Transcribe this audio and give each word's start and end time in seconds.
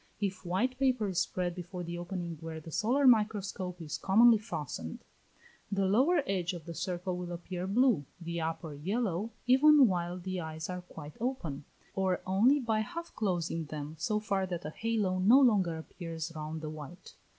If 0.19 0.43
white 0.43 0.79
paper 0.79 1.09
is 1.09 1.19
spread 1.19 1.53
before 1.53 1.83
the 1.83 1.99
opening 1.99 2.35
where 2.41 2.59
the 2.59 2.71
solar 2.71 3.05
microscope 3.05 3.79
is 3.79 3.99
commonly 3.99 4.39
fastened, 4.39 4.97
the 5.71 5.85
lower 5.85 6.23
edge 6.25 6.53
of 6.53 6.65
the 6.65 6.73
circle 6.73 7.15
will 7.15 7.31
appear 7.31 7.67
blue, 7.67 8.05
the 8.19 8.41
upper 8.41 8.73
yellow, 8.73 9.29
even 9.45 9.85
while 9.87 10.17
the 10.17 10.39
eyes 10.41 10.71
are 10.71 10.81
quite 10.81 11.17
open, 11.21 11.65
or 11.93 12.19
only 12.25 12.59
by 12.59 12.79
half 12.79 13.13
closing 13.15 13.65
them 13.65 13.95
so 13.99 14.19
far 14.19 14.47
that 14.47 14.65
a 14.65 14.71
halo 14.71 15.19
no 15.19 15.39
longer 15.39 15.77
appears 15.77 16.31
round 16.35 16.61
the 16.61 16.69
white. 16.71 17.13